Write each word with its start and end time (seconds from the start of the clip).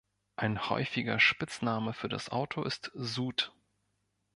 Ein 0.35 0.67
häufiger 0.71 1.19
Spitzname 1.19 1.93
für 1.93 2.09
das 2.09 2.29
Auto 2.29 2.63
ist 2.63 2.89
„Sud“. 2.95 3.53